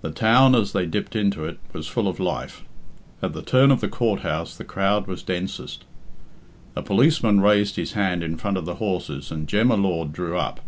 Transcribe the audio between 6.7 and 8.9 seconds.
A policeman raised his hand in front of the